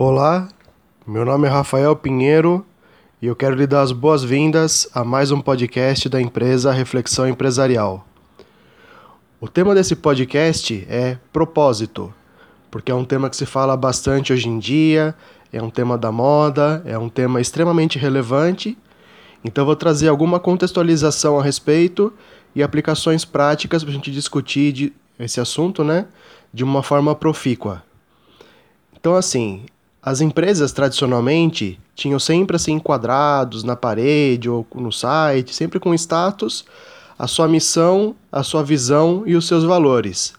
Olá, 0.00 0.48
meu 1.04 1.24
nome 1.24 1.48
é 1.48 1.50
Rafael 1.50 1.96
Pinheiro 1.96 2.64
e 3.20 3.26
eu 3.26 3.34
quero 3.34 3.56
lhe 3.56 3.66
dar 3.66 3.80
as 3.80 3.90
boas-vindas 3.90 4.88
a 4.94 5.02
mais 5.02 5.32
um 5.32 5.40
podcast 5.40 6.08
da 6.08 6.20
empresa 6.20 6.70
Reflexão 6.70 7.26
Empresarial. 7.26 8.06
O 9.40 9.48
tema 9.48 9.74
desse 9.74 9.96
podcast 9.96 10.86
é 10.88 11.18
propósito, 11.32 12.14
porque 12.70 12.92
é 12.92 12.94
um 12.94 13.04
tema 13.04 13.28
que 13.28 13.36
se 13.36 13.44
fala 13.44 13.76
bastante 13.76 14.32
hoje 14.32 14.48
em 14.48 14.60
dia, 14.60 15.16
é 15.52 15.60
um 15.60 15.68
tema 15.68 15.98
da 15.98 16.12
moda, 16.12 16.80
é 16.86 16.96
um 16.96 17.08
tema 17.08 17.40
extremamente 17.40 17.98
relevante. 17.98 18.78
Então, 19.44 19.66
vou 19.66 19.74
trazer 19.74 20.06
alguma 20.06 20.38
contextualização 20.38 21.40
a 21.40 21.42
respeito 21.42 22.12
e 22.54 22.62
aplicações 22.62 23.24
práticas 23.24 23.82
para 23.82 23.90
a 23.90 23.94
gente 23.96 24.12
discutir 24.12 24.92
esse 25.18 25.40
assunto, 25.40 25.82
né, 25.82 26.06
de 26.54 26.62
uma 26.62 26.84
forma 26.84 27.16
profícua. 27.16 27.82
Então, 28.94 29.16
assim, 29.16 29.66
as 30.02 30.20
empresas 30.20 30.72
tradicionalmente 30.72 31.78
tinham 31.94 32.18
sempre 32.18 32.56
assim 32.56 32.78
quadrados 32.78 33.64
na 33.64 33.74
parede 33.74 34.48
ou 34.48 34.66
no 34.74 34.92
site, 34.92 35.54
sempre 35.54 35.80
com 35.80 35.94
status, 35.94 36.64
a 37.18 37.26
sua 37.26 37.48
missão, 37.48 38.14
a 38.30 38.42
sua 38.42 38.62
visão 38.62 39.24
e 39.26 39.34
os 39.34 39.46
seus 39.46 39.64
valores. 39.64 40.34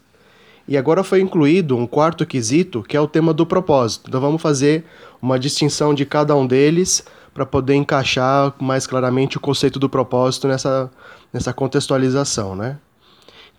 E 0.68 0.78
agora 0.78 1.04
foi 1.04 1.20
incluído 1.20 1.76
um 1.76 1.88
quarto 1.88 2.26
quesito, 2.26 2.84
que 2.84 2.96
é 2.96 3.02
o 3.02 3.08
tema 3.08 3.34
do 3.34 3.46
propósito. 3.46 4.06
Então 4.08 4.22
vamos 4.22 4.42
fazer 4.42 4.86
uma 5.22 5.38
distinção 5.38 5.94
de 5.94 6.06
cada 6.06 6.36
um 6.36 6.46
deles 6.48 7.04
para 7.34 7.46
poder 7.46 7.74
encaixar 7.76 8.54
mais 8.60 8.86
claramente 8.86 9.38
o 9.38 9.40
conceito 9.40 9.80
do 9.80 9.90
propósito 9.90 10.48
nessa, 10.48 10.90
nessa 11.34 11.52
contextualização, 11.54 12.56
né? 12.56 12.78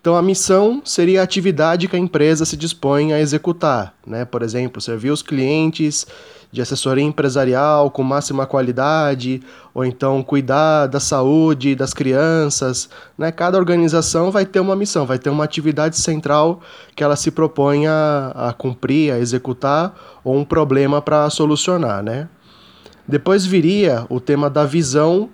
Então, 0.01 0.15
a 0.15 0.21
missão 0.23 0.81
seria 0.83 1.21
a 1.21 1.23
atividade 1.23 1.87
que 1.87 1.95
a 1.95 1.99
empresa 1.99 2.43
se 2.43 2.57
dispõe 2.57 3.13
a 3.13 3.19
executar, 3.19 3.93
né? 4.05 4.25
Por 4.25 4.41
exemplo, 4.41 4.81
servir 4.81 5.11
os 5.11 5.21
clientes 5.21 6.07
de 6.51 6.59
assessoria 6.59 7.03
empresarial 7.03 7.91
com 7.91 8.01
máxima 8.01 8.47
qualidade, 8.47 9.43
ou 9.75 9.85
então 9.85 10.23
cuidar 10.23 10.87
da 10.87 10.99
saúde 10.99 11.75
das 11.75 11.93
crianças, 11.93 12.89
né? 13.15 13.31
Cada 13.31 13.59
organização 13.59 14.31
vai 14.31 14.43
ter 14.43 14.59
uma 14.59 14.75
missão, 14.75 15.05
vai 15.05 15.19
ter 15.19 15.29
uma 15.29 15.43
atividade 15.43 15.95
central 15.99 16.61
que 16.95 17.03
ela 17.03 17.15
se 17.15 17.29
propõe 17.29 17.85
a, 17.85 18.31
a 18.33 18.53
cumprir, 18.53 19.13
a 19.13 19.19
executar, 19.19 19.93
ou 20.23 20.35
um 20.35 20.43
problema 20.43 20.99
para 20.99 21.29
solucionar, 21.29 22.01
né? 22.01 22.27
Depois 23.07 23.45
viria 23.45 24.07
o 24.09 24.19
tema 24.19 24.49
da 24.49 24.65
visão 24.65 25.29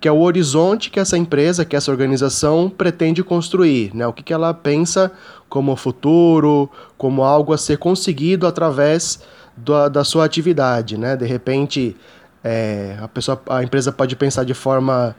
que 0.00 0.08
é 0.08 0.12
o 0.12 0.20
horizonte 0.20 0.90
que 0.90 0.98
essa 0.98 1.18
empresa, 1.18 1.64
que 1.64 1.76
essa 1.76 1.90
organização 1.90 2.70
pretende 2.70 3.22
construir, 3.22 3.94
né? 3.94 4.06
O 4.06 4.12
que, 4.12 4.22
que 4.22 4.32
ela 4.32 4.54
pensa 4.54 5.12
como 5.48 5.76
futuro, 5.76 6.70
como 6.96 7.22
algo 7.22 7.52
a 7.52 7.58
ser 7.58 7.76
conseguido 7.76 8.46
através 8.46 9.20
da, 9.54 9.88
da 9.88 10.02
sua 10.02 10.24
atividade, 10.24 10.96
né? 10.96 11.16
De 11.16 11.26
repente, 11.26 11.94
é, 12.42 12.96
a 13.02 13.08
pessoa, 13.08 13.42
a 13.50 13.62
empresa 13.62 13.92
pode 13.92 14.16
pensar 14.16 14.44
de 14.44 14.54
forma 14.54 15.14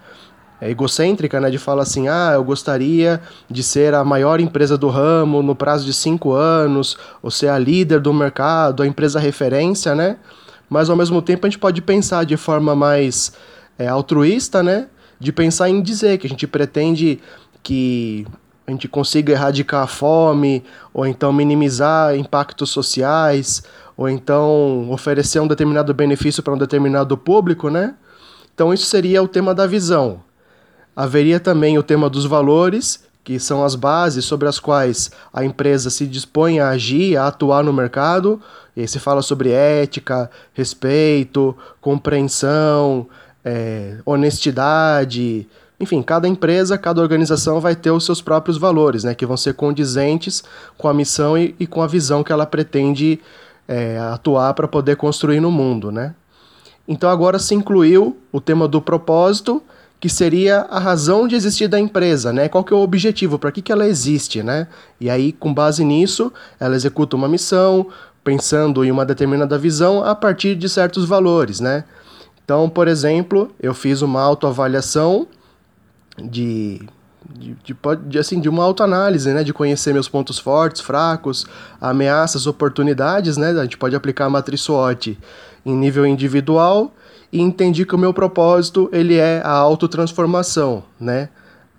é, 0.60 0.72
egocêntrica, 0.72 1.40
né? 1.40 1.52
De 1.52 1.60
falar 1.60 1.84
assim, 1.84 2.08
ah, 2.08 2.32
eu 2.34 2.44
gostaria 2.44 3.22
de 3.48 3.62
ser 3.62 3.94
a 3.94 4.04
maior 4.04 4.40
empresa 4.40 4.80
do 4.80 4.90
ramo 4.90 5.44
no 5.44 5.56
prazo 5.56 5.86
de 5.86 5.94
cinco 5.94 6.34
anos, 6.34 6.98
ou 7.22 7.30
ser 7.30 7.50
a 7.50 7.60
líder 7.60 8.00
do 8.00 8.12
mercado, 8.12 8.82
a 8.82 8.88
empresa 8.88 9.20
referência, 9.20 9.94
né? 9.94 10.18
Mas 10.68 10.90
ao 10.90 10.96
mesmo 10.96 11.22
tempo 11.22 11.46
a 11.46 11.50
gente 11.50 11.60
pode 11.60 11.84
pensar 11.84 12.26
de 12.26 12.36
forma 12.36 12.76
mais 12.76 13.34
é, 13.82 13.88
altruísta, 13.88 14.62
né? 14.62 14.88
De 15.20 15.32
pensar 15.32 15.70
em 15.70 15.82
dizer 15.82 16.18
que 16.18 16.28
a 16.28 16.30
gente 16.30 16.48
pretende 16.48 17.20
que 17.64 18.26
a 18.66 18.72
gente 18.72 18.88
consiga 18.88 19.34
erradicar 19.34 19.84
a 19.84 19.88
fome, 19.88 20.64
ou 20.94 21.06
então 21.06 21.34
minimizar 21.34 22.16
impactos 22.16 22.70
sociais, 22.70 23.64
ou 23.98 24.08
então 24.10 24.90
oferecer 24.90 25.40
um 25.40 25.48
determinado 25.48 25.94
benefício 25.94 26.42
para 26.42 26.54
um 26.54 26.58
determinado 26.58 27.18
público, 27.18 27.70
né? 27.70 27.96
Então 28.54 28.74
isso 28.74 28.86
seria 28.86 29.22
o 29.22 29.28
tema 29.28 29.54
da 29.54 29.68
visão. 29.68 30.22
Haveria 30.96 31.40
também 31.40 31.78
o 31.78 31.84
tema 31.84 32.10
dos 32.10 32.26
valores, 32.26 33.04
que 33.24 33.40
são 33.40 33.64
as 33.64 33.76
bases 33.76 34.26
sobre 34.26 34.48
as 34.48 34.60
quais 34.60 35.12
a 35.34 35.44
empresa 35.46 35.90
se 35.90 36.08
dispõe 36.08 36.60
a 36.60 36.70
agir, 36.70 37.18
a 37.18 37.28
atuar 37.28 37.64
no 37.64 37.72
mercado. 37.72 38.42
E 38.76 38.82
aí 38.82 38.88
se 38.88 39.00
fala 39.00 39.22
sobre 39.22 39.52
ética, 39.52 40.30
respeito, 40.54 41.56
compreensão, 41.80 43.08
é, 43.44 43.98
honestidade. 44.06 45.48
Enfim, 45.80 46.02
cada 46.02 46.28
empresa, 46.28 46.78
cada 46.78 47.02
organização 47.02 47.60
vai 47.60 47.76
ter 47.76 47.92
os 47.92 48.06
seus 48.06 48.22
próprios 48.22 48.58
valores, 48.58 49.04
né, 49.04 49.16
que 49.16 49.26
vão 49.26 49.38
ser 49.38 49.54
condizentes 49.54 50.44
com 50.78 50.88
a 50.88 50.94
missão 50.94 51.38
e, 51.38 51.56
e 51.60 51.66
com 51.66 51.82
a 51.82 51.88
visão 51.88 52.24
que 52.24 52.32
ela 52.32 52.46
pretende 52.46 53.20
é, 53.68 53.98
atuar 53.98 54.54
para 54.54 54.68
poder 54.68 54.96
construir 54.96 55.40
no 55.40 55.52
mundo. 55.52 55.92
Né? 55.92 56.14
Então 56.88 57.10
agora 57.10 57.40
se 57.40 57.56
incluiu 57.56 58.18
o 58.32 58.40
tema 58.40 58.68
do 58.68 58.82
propósito, 58.82 59.64
que 60.00 60.10
seria 60.10 60.62
a 60.62 60.80
razão 60.80 61.28
de 61.28 61.36
existir 61.36 61.68
da 61.68 61.80
empresa, 61.80 62.34
né? 62.34 62.50
Qual 62.50 62.64
que 62.64 62.74
é 62.74 62.76
o 62.76 62.80
objetivo, 62.80 63.38
para 63.38 63.52
que, 63.52 63.62
que 63.62 63.72
ela 63.72 63.88
existe, 63.88 64.42
né? 64.42 64.68
E 65.00 65.12
aí, 65.12 65.32
com 65.32 65.54
base 65.54 65.86
nisso, 65.86 66.34
ela 66.60 66.76
executa 66.76 67.16
uma 67.16 67.28
missão, 67.28 67.86
pensando 68.24 68.84
em 68.84 68.90
uma 68.90 69.06
determinada 69.06 69.60
visão 69.60 70.04
a 70.04 70.16
partir 70.16 70.56
de 70.56 70.68
certos 70.68 71.06
valores, 71.06 71.60
né? 71.60 71.84
Então, 72.44 72.70
por 72.70 72.88
exemplo, 72.88 73.52
eu 73.60 73.74
fiz 73.74 74.02
uma 74.02 74.22
autoavaliação 74.22 75.28
de, 76.18 76.82
de, 77.30 77.56
de, 77.64 77.76
de, 78.08 78.20
assim, 78.20 78.40
de 78.40 78.50
uma 78.50 78.64
autoanálise, 78.64 79.32
né? 79.32 79.44
De 79.44 79.54
conhecer 79.54 79.94
meus 79.94 80.10
pontos 80.10 80.38
fortes, 80.38 80.82
fracos, 80.82 81.46
ameaças, 81.80 82.48
oportunidades, 82.48 83.38
né? 83.38 83.52
A 83.52 83.64
gente 83.64 83.78
pode 83.78 83.96
aplicar 83.96 84.26
a 84.26 84.30
matriz 84.30 84.62
SWOT 84.62 85.18
em 85.66 85.76
nível 85.76 86.06
individual 86.06 86.94
e 87.32 87.40
entendi 87.40 87.86
que 87.86 87.96
o 87.96 87.98
meu 87.98 88.14
propósito 88.14 88.90
ele 88.92 89.16
é 89.16 89.42
a 89.44 89.52
autotransformação, 89.52 90.84
né? 91.00 91.30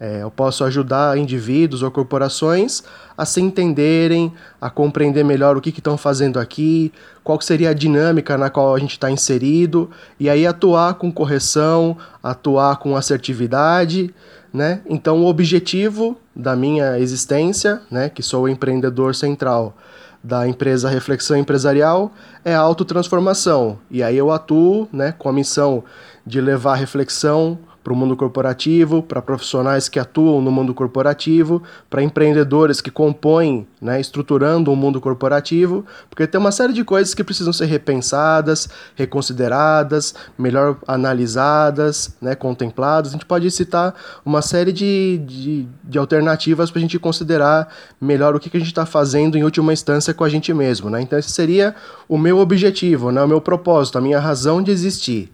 É, 0.04 0.20
eu 0.20 0.32
posso 0.32 0.64
ajudar 0.64 1.16
indivíduos 1.16 1.80
ou 1.80 1.88
corporações 1.88 2.82
a 3.16 3.24
se 3.24 3.40
entenderem, 3.40 4.32
a 4.60 4.68
compreender 4.68 5.24
melhor 5.24 5.56
o 5.56 5.60
que 5.60 5.70
estão 5.70 5.96
fazendo 5.96 6.40
aqui, 6.40 6.92
qual 7.22 7.40
seria 7.40 7.70
a 7.70 7.72
dinâmica 7.72 8.36
na 8.36 8.50
qual 8.50 8.74
a 8.74 8.80
gente 8.80 8.94
está 8.94 9.08
inserido, 9.12 9.88
e 10.18 10.28
aí 10.28 10.44
atuar 10.44 10.94
com 10.94 11.12
correção, 11.12 11.96
atuar 12.20 12.78
com 12.78 12.96
assertividade. 12.96 14.12
Né? 14.52 14.80
Então, 14.86 15.22
o 15.22 15.26
objetivo 15.26 16.16
da 16.34 16.56
minha 16.56 16.98
existência, 16.98 17.80
né, 17.88 18.08
que 18.08 18.24
sou 18.24 18.42
o 18.42 18.48
empreendedor 18.48 19.14
central 19.14 19.76
da 20.20 20.48
empresa 20.48 20.90
Reflexão 20.90 21.36
Empresarial, 21.36 22.12
é 22.44 22.52
a 22.52 22.60
autotransformação. 22.60 23.78
E 23.88 24.02
aí 24.02 24.18
eu 24.18 24.32
atuo 24.32 24.88
né, 24.92 25.14
com 25.16 25.28
a 25.28 25.32
missão 25.32 25.84
de 26.26 26.40
levar 26.40 26.74
reflexão 26.74 27.56
para 27.82 27.92
o 27.92 27.96
mundo 27.96 28.16
corporativo, 28.16 29.02
para 29.02 29.20
profissionais 29.20 29.88
que 29.88 29.98
atuam 29.98 30.40
no 30.40 30.50
mundo 30.50 30.72
corporativo, 30.72 31.62
para 31.90 32.02
empreendedores 32.02 32.80
que 32.80 32.90
compõem, 32.90 33.66
né, 33.80 34.00
estruturando 34.00 34.70
o 34.70 34.74
um 34.74 34.76
mundo 34.76 35.00
corporativo, 35.00 35.84
porque 36.08 36.26
tem 36.26 36.40
uma 36.40 36.52
série 36.52 36.72
de 36.72 36.84
coisas 36.84 37.12
que 37.14 37.24
precisam 37.24 37.52
ser 37.52 37.66
repensadas, 37.66 38.68
reconsideradas, 38.94 40.14
melhor 40.38 40.78
analisadas, 40.86 42.16
né, 42.20 42.34
contempladas. 42.34 43.10
A 43.10 43.12
gente 43.14 43.26
pode 43.26 43.50
citar 43.50 43.94
uma 44.24 44.42
série 44.42 44.72
de, 44.72 45.20
de, 45.26 45.68
de 45.82 45.98
alternativas 45.98 46.70
para 46.70 46.78
a 46.78 46.82
gente 46.82 46.98
considerar 46.98 47.68
melhor 48.00 48.36
o 48.36 48.40
que, 48.40 48.48
que 48.48 48.56
a 48.56 48.60
gente 48.60 48.68
está 48.68 48.86
fazendo 48.86 49.36
em 49.36 49.42
última 49.42 49.72
instância 49.72 50.14
com 50.14 50.22
a 50.22 50.28
gente 50.28 50.54
mesmo. 50.54 50.88
Né? 50.88 51.00
Então, 51.02 51.18
esse 51.18 51.30
seria 51.30 51.74
o 52.08 52.16
meu 52.16 52.38
objetivo, 52.38 53.10
né, 53.10 53.22
o 53.22 53.28
meu 53.28 53.40
propósito, 53.40 53.98
a 53.98 54.00
minha 54.00 54.20
razão 54.20 54.62
de 54.62 54.70
existir. 54.70 55.32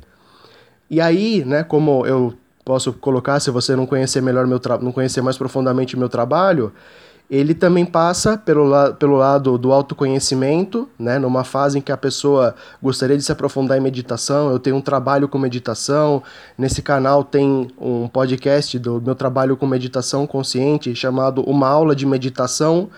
E 0.90 1.00
aí, 1.00 1.44
né, 1.44 1.62
como 1.62 2.06
eu 2.06 2.34
posso 2.64 2.92
colocar, 2.92 3.40
se 3.40 3.50
você 3.50 3.74
não 3.74 3.86
conhecer 3.86 4.20
melhor 4.20 4.46
meu 4.46 4.60
não 4.80 4.92
conhecer 4.92 5.22
mais 5.22 5.38
profundamente 5.38 5.96
meu 5.96 6.08
trabalho, 6.08 6.72
ele 7.30 7.54
também 7.54 7.84
passa 7.84 8.38
pelo, 8.38 8.64
la 8.64 8.92
pelo 8.92 9.16
lado 9.16 9.58
do 9.58 9.70
autoconhecimento, 9.70 10.88
né? 10.98 11.18
numa 11.18 11.44
fase 11.44 11.78
em 11.78 11.80
que 11.82 11.92
a 11.92 11.96
pessoa 11.96 12.54
gostaria 12.82 13.16
de 13.18 13.22
se 13.22 13.30
aprofundar 13.30 13.76
em 13.76 13.80
meditação. 13.80 14.50
Eu 14.50 14.58
tenho 14.58 14.76
um 14.76 14.80
trabalho 14.80 15.28
com 15.28 15.38
meditação. 15.38 16.22
Nesse 16.56 16.80
canal 16.80 17.22
tem 17.22 17.68
um 17.78 18.08
podcast 18.08 18.78
do 18.78 19.00
meu 19.00 19.14
trabalho 19.14 19.58
com 19.58 19.66
meditação 19.66 20.26
consciente 20.26 20.94
chamado 20.94 21.42
Uma 21.42 21.68
Aula 21.68 21.94
de 21.94 22.06
Meditação 22.06 22.88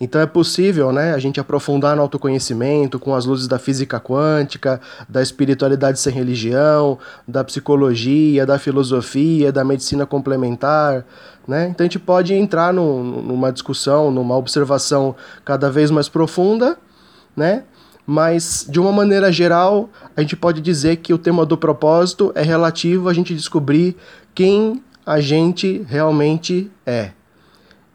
então 0.00 0.18
é 0.18 0.26
possível 0.26 0.90
né, 0.92 1.12
a 1.12 1.18
gente 1.18 1.38
aprofundar 1.38 1.94
no 1.94 2.00
autoconhecimento 2.00 2.98
com 2.98 3.14
as 3.14 3.26
luzes 3.26 3.46
da 3.46 3.58
física 3.58 4.00
quântica, 4.00 4.80
da 5.06 5.20
espiritualidade 5.20 6.00
sem 6.00 6.10
religião, 6.10 6.98
da 7.28 7.44
psicologia, 7.44 8.46
da 8.46 8.58
filosofia, 8.58 9.52
da 9.52 9.62
medicina 9.62 10.06
complementar. 10.06 11.04
Né? 11.46 11.68
Então 11.68 11.84
a 11.84 11.86
gente 11.86 11.98
pode 11.98 12.32
entrar 12.32 12.72
no, 12.72 13.04
numa 13.22 13.52
discussão, 13.52 14.10
numa 14.10 14.36
observação 14.36 15.14
cada 15.44 15.70
vez 15.70 15.90
mais 15.90 16.08
profunda, 16.08 16.78
né? 17.36 17.64
mas 18.06 18.66
de 18.68 18.80
uma 18.80 18.90
maneira 18.90 19.30
geral, 19.30 19.90
a 20.16 20.22
gente 20.22 20.34
pode 20.34 20.62
dizer 20.62 20.96
que 20.96 21.12
o 21.12 21.18
tema 21.18 21.44
do 21.44 21.58
propósito 21.58 22.32
é 22.34 22.42
relativo 22.42 23.08
a 23.08 23.12
gente 23.12 23.34
descobrir 23.34 23.94
quem 24.34 24.82
a 25.04 25.20
gente 25.20 25.84
realmente 25.86 26.70
é. 26.86 27.10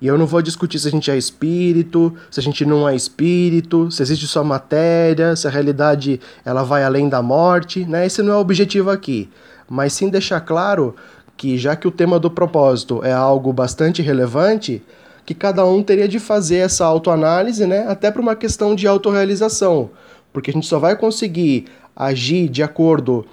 E 0.05 0.07
eu 0.07 0.19
não 0.19 0.27
vou 0.27 0.39
discutir 0.39 0.77
se 0.77 0.87
a 0.87 0.91
gente 0.91 1.09
é 1.09 1.17
espírito, 1.17 2.13
se 2.29 2.39
a 2.39 2.43
gente 2.43 2.63
não 2.63 2.87
é 2.87 2.95
espírito, 2.95 3.89
se 3.89 4.03
existe 4.03 4.27
só 4.27 4.43
matéria, 4.43 5.35
se 5.35 5.47
a 5.47 5.49
realidade 5.49 6.21
ela 6.45 6.61
vai 6.61 6.83
além 6.83 7.09
da 7.09 7.23
morte, 7.23 7.83
né? 7.85 8.05
Esse 8.05 8.21
não 8.21 8.33
é 8.33 8.35
o 8.35 8.39
objetivo 8.39 8.91
aqui. 8.91 9.27
Mas 9.67 9.93
sim 9.93 10.07
deixar 10.07 10.41
claro 10.41 10.95
que 11.35 11.57
já 11.57 11.75
que 11.75 11.87
o 11.87 11.91
tema 11.91 12.19
do 12.19 12.29
propósito 12.29 13.03
é 13.03 13.11
algo 13.11 13.51
bastante 13.51 14.03
relevante, 14.03 14.79
que 15.25 15.33
cada 15.33 15.65
um 15.65 15.81
teria 15.81 16.07
de 16.07 16.19
fazer 16.19 16.57
essa 16.57 16.85
autoanálise, 16.85 17.65
né? 17.65 17.87
Até 17.87 18.11
para 18.11 18.21
uma 18.21 18.35
questão 18.35 18.75
de 18.75 18.85
autorrealização, 18.85 19.89
porque 20.31 20.51
a 20.51 20.53
gente 20.53 20.67
só 20.67 20.77
vai 20.77 20.95
conseguir 20.95 21.65
agir 21.95 22.47
de 22.47 22.61
acordo 22.61 23.25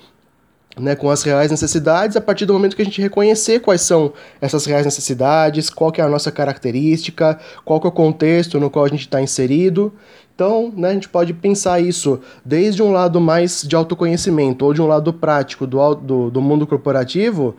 né, 0.78 0.94
com 0.94 1.10
as 1.10 1.22
reais 1.22 1.50
necessidades 1.50 2.16
a 2.16 2.20
partir 2.20 2.46
do 2.46 2.52
momento 2.52 2.74
que 2.74 2.82
a 2.82 2.84
gente 2.84 3.00
reconhecer 3.00 3.60
quais 3.60 3.82
são 3.82 4.12
essas 4.40 4.64
reais 4.64 4.84
necessidades, 4.84 5.68
qual 5.68 5.92
que 5.92 6.00
é 6.00 6.04
a 6.04 6.08
nossa 6.08 6.30
característica, 6.30 7.38
qual 7.64 7.80
que 7.80 7.86
é 7.86 7.90
o 7.90 7.92
contexto 7.92 8.58
no 8.58 8.70
qual 8.70 8.84
a 8.84 8.88
gente 8.88 9.02
está 9.02 9.20
inserido. 9.20 9.92
Então, 10.34 10.72
né, 10.74 10.90
a 10.90 10.94
gente 10.94 11.08
pode 11.08 11.34
pensar 11.34 11.80
isso 11.80 12.20
desde 12.44 12.82
um 12.82 12.90
lado 12.90 13.20
mais 13.20 13.62
de 13.62 13.76
autoconhecimento 13.76 14.64
ou 14.64 14.72
de 14.72 14.80
um 14.80 14.86
lado 14.86 15.12
prático 15.12 15.66
do, 15.66 15.94
do, 15.94 16.30
do 16.30 16.40
mundo 16.40 16.66
corporativo, 16.66 17.54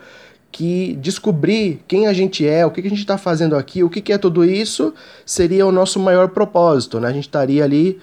que 0.52 0.96
descobrir 1.02 1.82
quem 1.88 2.08
a 2.08 2.14
gente 2.14 2.48
é, 2.48 2.66
o 2.66 2.72
que 2.72 2.82
a 2.82 2.84
gente 2.90 3.00
está 3.00 3.18
fazendo 3.18 3.56
aqui, 3.56 3.84
o 3.84 3.90
que 3.90 4.12
é 4.12 4.18
tudo 4.18 4.44
isso, 4.44 4.94
seria 5.26 5.66
o 5.66 5.72
nosso 5.72 6.00
maior 6.00 6.30
propósito. 6.30 7.00
Né? 7.00 7.08
A 7.08 7.14
gente 7.14 7.28
estaria 7.28 7.64
ali, 7.64 8.00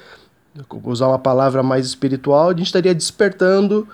usar 0.85 1.09
uma 1.09 1.19
palavra 1.19 1.62
mais 1.62 1.87
espiritual, 1.87 2.49
a 2.49 2.53
gente 2.53 2.67
estaria 2.67 2.95
despertando 2.95 3.87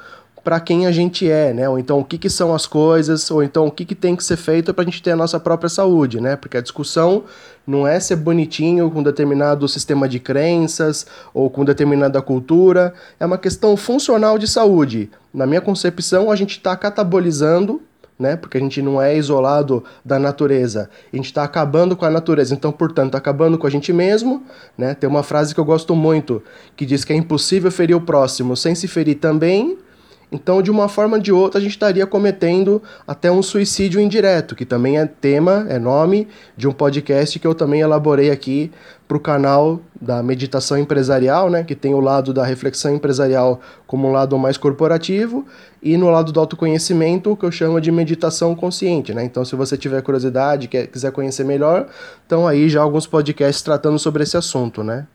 para 0.46 0.60
quem 0.60 0.87
a 0.87 0.93
gente 0.93 1.28
é, 1.28 1.52
né? 1.52 1.69
Ou 1.69 1.76
então 1.76 1.98
o 1.98 2.04
que, 2.04 2.16
que 2.16 2.31
são 2.31 2.54
as 2.54 2.69
coisas, 2.69 3.28
ou 3.32 3.43
então 3.43 3.66
o 3.66 3.70
que, 3.70 3.84
que 3.84 3.96
tem 3.96 4.14
que 4.14 4.22
ser 4.22 4.37
feito 4.37 4.72
para 4.72 4.82
a 4.82 4.84
gente 4.84 5.02
ter 5.02 5.10
a 5.10 5.16
nossa 5.16 5.40
própria 5.40 5.69
saúde, 5.69 6.20
né? 6.20 6.37
Porque 6.37 6.56
a 6.56 6.60
discussão 6.60 7.25
não 7.66 7.84
é 7.84 7.98
ser 7.98 8.14
bonitinho 8.14 8.88
com 8.88 9.02
determinado 9.02 9.66
sistema 9.66 10.08
de 10.08 10.20
crenças 10.20 11.04
ou 11.34 11.50
com 11.50 11.64
determinada 11.64 12.22
cultura, 12.22 12.94
é 13.19 13.26
uma 13.26 13.38
questão 13.38 13.76
funcional 13.76 14.38
de 14.38 14.46
saúde. 14.46 15.10
Na 15.34 15.48
minha 15.48 15.60
concepção, 15.60 16.31
a 16.31 16.37
gente 16.37 16.52
está 16.52 16.76
catabolizando 16.76 17.82
né? 18.16 18.37
Porque 18.37 18.56
a 18.56 18.60
gente 18.60 18.81
não 18.81 19.02
é 19.02 19.14
isolado 19.14 19.84
da 20.04 20.19
natureza. 20.19 20.88
A 21.12 21.16
gente 21.16 21.26
está 21.26 21.43
acabando 21.43 21.96
com 21.96 22.06
a 22.06 22.10
natureza. 22.10 22.54
Então, 22.54 22.70
portanto, 22.70 23.14
acabando 23.14 23.58
com 23.58 23.66
a 23.66 23.70
gente 23.70 23.93
mesmo, 23.93 24.44
né? 24.78 24.94
Tem 24.94 25.10
uma 25.10 25.22
frase 25.25 25.52
que 25.52 25.60
eu 25.60 25.64
gosto 25.64 25.94
muito 25.94 26.43
que 26.76 26.87
diz 26.87 27.04
que 27.04 27.12
é 27.12 27.16
impossível 27.16 27.70
ferir 27.70 27.94
o 27.96 28.00
próximo 28.00 28.56
sem 28.56 28.76
se 28.76 28.88
ferir 28.88 29.16
também. 29.16 29.76
Então, 30.31 30.61
de 30.61 30.73
uma 30.73 30.88
forma 30.88 31.17
ou 31.17 31.23
de 31.23 31.32
outra, 31.32 31.58
a 31.58 31.62
gente 31.62 31.73
estaria 31.73 32.05
cometendo 32.05 32.82
até 33.06 33.31
um 33.31 33.43
suicídio 33.43 34.00
indireto, 34.00 34.56
que 34.56 34.64
também 34.64 34.99
é 34.99 35.06
tema, 35.06 35.67
é 35.69 35.78
nome 35.78 36.26
de 36.56 36.67
um 36.67 36.73
podcast 36.73 37.38
que 37.38 37.46
eu 37.46 37.55
também 37.55 37.81
elaborei 37.81 38.31
aqui 38.31 38.73
para 39.06 39.17
o 39.17 39.20
canal 39.20 39.81
da 40.00 40.25
meditação 40.25 40.76
empresarial, 40.76 41.49
né, 41.49 41.62
que 41.62 41.76
tem 41.76 41.94
o 41.94 42.00
lado 42.00 42.34
da 42.34 42.44
reflexão 42.44 42.93
empresarial 42.93 43.61
como 43.87 44.08
um 44.08 44.12
lado 44.12 44.37
mais 44.37 44.56
corporativo, 44.56 45.46
e 45.81 45.96
no 45.96 46.11
lado 46.11 46.32
do 46.32 46.40
autoconhecimento, 46.40 47.31
o 47.31 47.37
que 47.37 47.44
eu 47.44 47.52
chamo 47.52 47.81
de 47.81 47.93
meditação 47.93 48.52
consciente. 48.56 49.14
Né? 49.14 49.25
Então, 49.25 49.44
se 49.44 49.55
você 49.55 49.76
tiver 49.76 50.02
curiosidade, 50.02 50.67
quer, 50.67 50.88
quiser 50.88 51.12
conhecer 51.12 51.44
melhor, 51.44 51.87
então 52.26 52.49
aí 52.49 52.69
já 52.69 52.82
alguns 52.82 53.06
podcasts 53.06 53.62
tratando 53.62 53.99
sobre 53.99 54.25
esse 54.25 54.37
assunto, 54.37 54.82
né? 54.82 55.06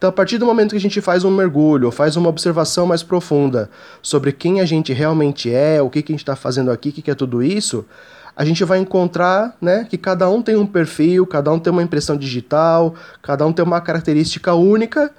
Então, 0.00 0.08
a 0.08 0.12
partir 0.14 0.38
do 0.38 0.46
momento 0.46 0.70
que 0.70 0.78
a 0.78 0.80
gente 0.80 0.98
faz 1.02 1.24
um 1.24 1.30
mergulho, 1.30 1.90
faz 1.90 2.16
uma 2.16 2.30
observação 2.30 2.86
mais 2.86 3.02
profunda 3.02 3.68
sobre 4.00 4.32
quem 4.32 4.62
a 4.62 4.64
gente 4.64 4.94
realmente 4.94 5.52
é, 5.52 5.82
o 5.82 5.90
que, 5.90 6.00
que 6.00 6.10
a 6.10 6.14
gente 6.14 6.22
está 6.22 6.34
fazendo 6.34 6.70
aqui, 6.70 6.88
o 6.88 6.92
que, 6.92 7.02
que 7.02 7.10
é 7.10 7.14
tudo 7.14 7.42
isso, 7.42 7.84
a 8.34 8.42
gente 8.42 8.64
vai 8.64 8.78
encontrar 8.78 9.54
né, 9.60 9.86
que 9.90 9.98
cada 9.98 10.26
um 10.30 10.40
tem 10.40 10.56
um 10.56 10.64
perfil, 10.64 11.26
cada 11.26 11.52
um 11.52 11.58
tem 11.58 11.70
uma 11.70 11.82
impressão 11.82 12.16
digital, 12.16 12.94
cada 13.20 13.46
um 13.46 13.52
tem 13.52 13.62
uma 13.62 13.78
característica 13.78 14.54
única, 14.54 15.12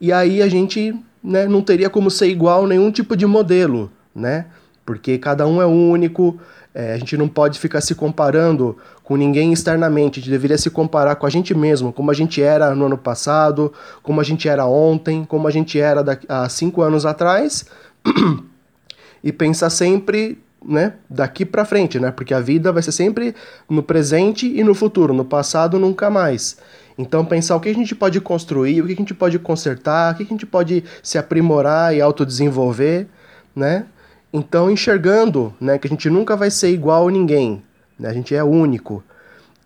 e 0.00 0.10
aí 0.10 0.40
a 0.40 0.48
gente 0.48 0.98
né, 1.22 1.46
não 1.46 1.60
teria 1.60 1.90
como 1.90 2.10
ser 2.10 2.28
igual 2.28 2.66
nenhum 2.66 2.90
tipo 2.90 3.14
de 3.14 3.26
modelo, 3.26 3.92
né? 4.14 4.46
Porque 4.86 5.18
cada 5.18 5.46
um 5.46 5.60
é 5.60 5.66
único, 5.66 6.40
é, 6.74 6.94
a 6.94 6.98
gente 6.98 7.16
não 7.16 7.28
pode 7.28 7.58
ficar 7.58 7.80
se 7.80 7.94
comparando 7.94 8.76
com 9.04 9.16
ninguém 9.16 9.52
externamente, 9.52 10.18
a 10.18 10.22
gente 10.22 10.30
deveria 10.30 10.56
se 10.56 10.70
comparar 10.70 11.16
com 11.16 11.26
a 11.26 11.30
gente 11.30 11.54
mesmo, 11.54 11.92
como 11.92 12.10
a 12.10 12.14
gente 12.14 12.42
era 12.42 12.74
no 12.74 12.86
ano 12.86 12.96
passado, 12.96 13.72
como 14.02 14.20
a 14.20 14.24
gente 14.24 14.48
era 14.48 14.64
ontem, 14.66 15.24
como 15.24 15.46
a 15.46 15.50
gente 15.50 15.78
era 15.78 16.02
há 16.28 16.48
cinco 16.48 16.80
anos 16.80 17.04
atrás, 17.04 17.66
e 19.22 19.32
pensar 19.32 19.70
sempre 19.70 20.38
né, 20.64 20.94
daqui 21.10 21.44
para 21.44 21.64
frente, 21.64 21.98
né? 21.98 22.10
Porque 22.10 22.32
a 22.32 22.40
vida 22.40 22.72
vai 22.72 22.82
ser 22.82 22.92
sempre 22.92 23.34
no 23.68 23.82
presente 23.82 24.46
e 24.46 24.62
no 24.62 24.74
futuro, 24.74 25.12
no 25.12 25.24
passado 25.24 25.78
nunca 25.78 26.08
mais. 26.08 26.56
Então 26.96 27.24
pensar 27.24 27.56
o 27.56 27.60
que 27.60 27.68
a 27.68 27.74
gente 27.74 27.94
pode 27.94 28.20
construir, 28.20 28.80
o 28.80 28.86
que 28.86 28.92
a 28.92 28.96
gente 28.96 29.14
pode 29.14 29.38
consertar, 29.38 30.14
o 30.14 30.16
que 30.16 30.22
a 30.22 30.26
gente 30.26 30.46
pode 30.46 30.84
se 31.02 31.18
aprimorar 31.18 31.94
e 31.94 32.00
autodesenvolver, 32.00 33.06
né? 33.54 33.86
Então, 34.32 34.70
enxergando 34.70 35.54
né, 35.60 35.78
que 35.78 35.86
a 35.86 35.90
gente 35.90 36.08
nunca 36.08 36.34
vai 36.36 36.50
ser 36.50 36.70
igual 36.70 37.08
a 37.08 37.10
ninguém, 37.10 37.62
né, 37.98 38.08
a 38.08 38.12
gente 38.12 38.34
é 38.34 38.42
único, 38.42 39.02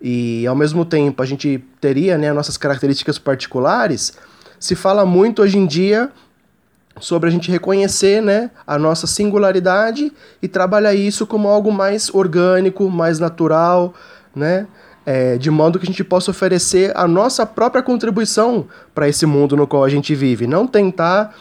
e 0.00 0.46
ao 0.46 0.56
mesmo 0.56 0.84
tempo 0.84 1.22
a 1.22 1.26
gente 1.26 1.64
teria 1.80 2.18
né, 2.18 2.32
nossas 2.32 2.56
características 2.56 3.18
particulares, 3.18 4.14
se 4.58 4.74
fala 4.74 5.06
muito 5.06 5.42
hoje 5.42 5.58
em 5.58 5.66
dia 5.66 6.10
sobre 7.00 7.28
a 7.28 7.32
gente 7.32 7.50
reconhecer 7.50 8.22
né, 8.22 8.50
a 8.66 8.78
nossa 8.78 9.06
singularidade 9.06 10.12
e 10.40 10.48
trabalhar 10.48 10.94
isso 10.94 11.26
como 11.26 11.48
algo 11.48 11.70
mais 11.70 12.12
orgânico, 12.12 12.90
mais 12.90 13.18
natural, 13.18 13.94
né? 14.34 14.66
É, 15.08 15.38
de 15.38 15.52
modo 15.52 15.78
que 15.78 15.84
a 15.84 15.86
gente 15.86 16.02
possa 16.02 16.32
oferecer 16.32 16.90
a 16.96 17.06
nossa 17.06 17.46
própria 17.46 17.80
contribuição 17.80 18.66
para 18.92 19.08
esse 19.08 19.24
mundo 19.24 19.56
no 19.56 19.64
qual 19.64 19.84
a 19.84 19.88
gente 19.88 20.12
vive. 20.16 20.48
Não 20.48 20.66
tentar 20.66 21.32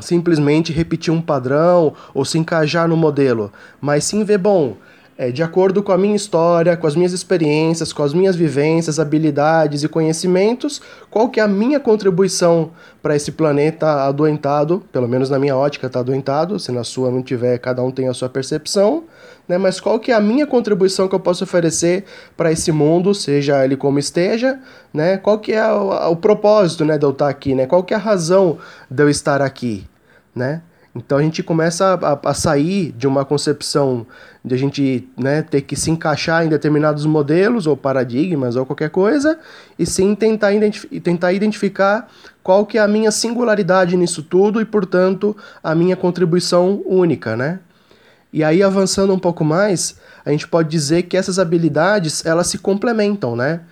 simplesmente 0.00 0.72
repetir 0.72 1.12
um 1.12 1.20
padrão 1.20 1.94
ou 2.12 2.24
se 2.24 2.38
encajar 2.38 2.88
no 2.88 2.96
modelo, 2.96 3.52
mas 3.80 4.04
sim 4.04 4.24
ver, 4.24 4.38
bom, 4.38 4.76
é, 5.18 5.30
de 5.30 5.42
acordo 5.42 5.82
com 5.82 5.92
a 5.92 5.98
minha 5.98 6.14
história, 6.14 6.76
com 6.76 6.86
as 6.86 6.94
minhas 6.94 7.12
experiências, 7.12 7.90
com 7.90 8.02
as 8.02 8.12
minhas 8.12 8.36
vivências, 8.36 9.00
habilidades 9.00 9.82
e 9.82 9.88
conhecimentos, 9.88 10.80
qual 11.10 11.30
que 11.30 11.40
é 11.40 11.42
a 11.42 11.48
minha 11.48 11.80
contribuição 11.80 12.70
para 13.02 13.16
esse 13.16 13.32
planeta 13.32 14.06
adoentado, 14.06 14.82
pelo 14.92 15.08
menos 15.08 15.30
na 15.30 15.38
minha 15.38 15.56
ótica 15.56 15.86
está 15.86 16.00
adoentado, 16.00 16.58
se 16.58 16.70
na 16.70 16.84
sua 16.84 17.10
não 17.10 17.22
tiver, 17.22 17.58
cada 17.58 17.82
um 17.82 17.90
tem 17.90 18.08
a 18.08 18.14
sua 18.14 18.28
percepção, 18.28 19.04
né? 19.48 19.58
mas 19.58 19.80
qual 19.80 19.98
que 19.98 20.12
é 20.12 20.14
a 20.14 20.20
minha 20.20 20.46
contribuição 20.46 21.08
que 21.08 21.14
eu 21.14 21.20
posso 21.20 21.44
oferecer 21.44 22.04
para 22.36 22.50
esse 22.50 22.72
mundo, 22.72 23.14
seja 23.14 23.64
ele 23.64 23.76
como 23.76 23.98
esteja, 23.98 24.58
né? 24.92 25.16
qual 25.16 25.38
que 25.38 25.52
é 25.52 25.66
o, 25.72 26.10
o 26.10 26.16
propósito 26.16 26.84
né, 26.84 26.98
de 26.98 27.04
eu 27.04 27.10
estar 27.10 27.28
aqui, 27.28 27.54
né? 27.54 27.66
qual 27.66 27.82
que 27.82 27.94
é 27.94 27.96
a 27.96 28.00
razão 28.00 28.58
de 28.90 29.02
eu 29.02 29.08
estar 29.08 29.42
aqui, 29.42 29.86
né? 30.34 30.62
Então 30.96 31.18
a 31.18 31.22
gente 31.22 31.42
começa 31.42 31.98
a, 32.02 32.30
a, 32.30 32.32
sair 32.32 32.90
de 32.92 33.06
uma 33.06 33.22
concepção 33.22 34.06
de 34.42 34.54
a 34.54 34.58
gente 34.58 35.06
né, 35.16 35.42
ter 35.42 35.60
que 35.60 35.76
se 35.76 35.90
encaixar 35.90 36.44
em 36.44 36.48
determinados 36.48 37.04
modelos 37.04 37.66
ou 37.66 37.76
paradigmas 37.76 38.56
ou 38.56 38.64
qualquer 38.64 38.88
coisa, 38.88 39.38
e 39.78 39.84
sim 39.84 40.14
tentar, 40.14 40.54
identif 40.54 40.86
tentar 41.00 41.34
identificar 41.34 42.08
qual 42.42 42.64
que 42.64 42.78
é 42.78 42.80
a 42.80 42.88
minha 42.88 43.10
singularidade 43.10 43.94
nisso 43.96 44.22
tudo 44.22 44.60
e, 44.60 44.64
portanto, 44.64 45.36
a 45.62 45.74
minha 45.74 45.96
contribuição 45.96 46.82
única, 46.86 47.36
né? 47.36 47.60
E 48.36 48.44
aí, 48.44 48.62
avançando 48.62 49.14
um 49.14 49.18
pouco 49.18 49.42
mais, 49.42 49.96
a 50.22 50.30
gente 50.30 50.46
pode 50.46 50.68
dizer 50.68 51.04
que 51.04 51.16
essas 51.16 51.38
habilidades, 51.38 52.22
elas 52.26 52.48
se 52.48 52.58
complementam, 52.58 53.34
né? 53.34 53.62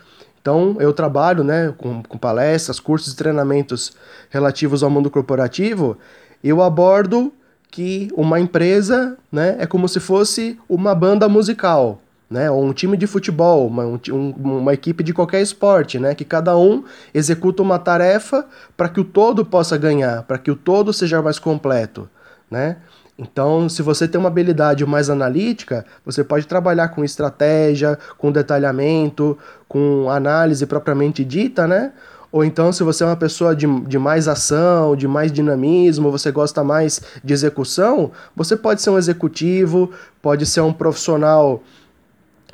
Então, 0.40 0.78
eu 0.80 0.90
trabalho 0.90 1.44
né, 1.44 1.74
com, 1.76 2.02
com 2.02 2.16
palestras, 2.16 2.80
cursos 2.80 3.12
e 3.12 3.16
treinamentos 3.16 3.92
relativos 4.30 4.82
ao 4.82 4.88
mundo 4.88 5.10
corporativo, 5.10 5.98
eu 6.42 6.62
abordo 6.62 7.30
que 7.70 8.08
uma 8.16 8.40
empresa 8.40 9.18
né, 9.30 9.54
é 9.58 9.66
como 9.66 9.86
se 9.86 10.00
fosse 10.00 10.58
uma 10.66 10.94
banda 10.94 11.28
musical, 11.28 12.00
né, 12.30 12.50
ou 12.50 12.64
um 12.64 12.72
time 12.72 12.96
de 12.96 13.06
futebol, 13.06 13.66
uma, 13.66 13.84
um, 13.84 14.30
uma 14.30 14.72
equipe 14.72 15.04
de 15.04 15.12
qualquer 15.12 15.42
esporte, 15.42 15.98
né, 15.98 16.14
que 16.14 16.24
cada 16.24 16.56
um 16.56 16.84
executa 17.12 17.62
uma 17.62 17.78
tarefa 17.78 18.46
para 18.74 18.88
que 18.88 18.98
o 18.98 19.04
todo 19.04 19.44
possa 19.44 19.76
ganhar, 19.76 20.22
para 20.22 20.38
que 20.38 20.50
o 20.50 20.56
todo 20.56 20.90
seja 20.90 21.20
mais 21.20 21.38
completo. 21.38 22.08
Né? 22.50 22.78
Então, 23.18 23.68
se 23.68 23.80
você 23.80 24.08
tem 24.08 24.18
uma 24.18 24.28
habilidade 24.28 24.84
mais 24.84 25.08
analítica, 25.08 25.86
você 26.04 26.24
pode 26.24 26.46
trabalhar 26.46 26.88
com 26.88 27.04
estratégia, 27.04 27.98
com 28.18 28.32
detalhamento, 28.32 29.38
com 29.68 30.10
análise 30.10 30.66
propriamente 30.66 31.24
dita, 31.24 31.66
né? 31.66 31.92
Ou 32.32 32.44
então, 32.44 32.72
se 32.72 32.82
você 32.82 33.04
é 33.04 33.06
uma 33.06 33.14
pessoa 33.14 33.54
de, 33.54 33.64
de 33.82 33.96
mais 33.96 34.26
ação, 34.26 34.96
de 34.96 35.06
mais 35.06 35.30
dinamismo, 35.30 36.10
você 36.10 36.32
gosta 36.32 36.64
mais 36.64 37.00
de 37.22 37.32
execução, 37.32 38.10
você 38.34 38.56
pode 38.56 38.82
ser 38.82 38.90
um 38.90 38.98
executivo, 38.98 39.92
pode 40.20 40.44
ser 40.44 40.60
um 40.62 40.72
profissional 40.72 41.62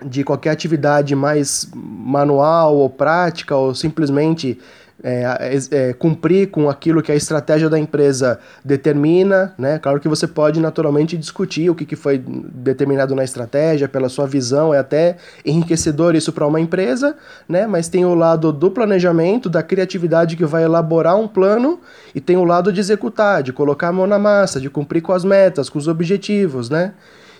de 0.05 0.23
qualquer 0.23 0.50
atividade 0.50 1.14
mais 1.14 1.71
manual 1.75 2.76
ou 2.76 2.90
prática, 2.90 3.57
ou 3.57 3.75
simplesmente 3.75 4.59
é, 5.02 5.59
é, 5.71 5.92
cumprir 5.95 6.50
com 6.50 6.69
aquilo 6.69 7.02
que 7.02 7.11
a 7.11 7.14
estratégia 7.14 7.71
da 7.71 7.78
empresa 7.78 8.38
determina, 8.64 9.54
né? 9.57 9.78
Claro 9.78 9.99
que 9.99 10.09
você 10.09 10.26
pode 10.26 10.61
naturalmente 10.61 11.16
discutir 11.16 11.71
o 11.71 11.75
que, 11.75 11.87
que 11.87 11.97
foi 11.97 12.19
determinado 12.19 13.14
na 13.14 13.25
estratégia, 13.25 13.88
pela 13.88 14.09
sua 14.09 14.26
visão, 14.26 14.75
é 14.75 14.78
até 14.78 15.16
enriquecedor 15.45 16.14
isso 16.14 16.33
para 16.33 16.47
uma 16.47 16.61
empresa, 16.61 17.16
né? 17.49 17.66
Mas 17.66 17.88
tem 17.88 18.04
o 18.04 18.14
lado 18.14 18.52
do 18.52 18.71
planejamento, 18.71 19.49
da 19.49 19.62
criatividade 19.62 20.37
que 20.37 20.45
vai 20.45 20.64
elaborar 20.64 21.16
um 21.16 21.26
plano, 21.26 21.80
e 22.14 22.21
tem 22.21 22.37
o 22.37 22.45
lado 22.45 22.73
de 22.73 22.80
executar, 22.80 23.42
de 23.42 23.52
colocar 23.52 23.88
a 23.88 23.92
mão 23.92 24.07
na 24.07 24.19
massa, 24.19 24.61
de 24.61 24.69
cumprir 24.69 25.00
com 25.00 25.12
as 25.12 25.25
metas, 25.25 25.71
com 25.71 25.78
os 25.78 25.88
objetivos, 25.88 26.69
né? 26.69 26.92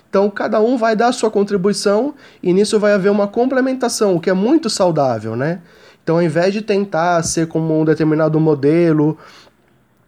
Então, 0.09 0.29
cada 0.29 0.59
um 0.59 0.77
vai 0.77 0.93
dar 0.93 1.07
a 1.07 1.11
sua 1.13 1.31
contribuição 1.31 2.13
e 2.43 2.51
nisso 2.51 2.77
vai 2.77 2.91
haver 2.91 3.09
uma 3.09 3.27
complementação, 3.27 4.15
o 4.15 4.19
que 4.19 4.29
é 4.29 4.33
muito 4.33 4.69
saudável, 4.69 5.37
né? 5.37 5.61
Então, 6.03 6.15
ao 6.15 6.21
invés 6.21 6.53
de 6.53 6.61
tentar 6.61 7.21
ser 7.23 7.47
como 7.47 7.79
um 7.79 7.85
determinado 7.85 8.39
modelo, 8.39 9.17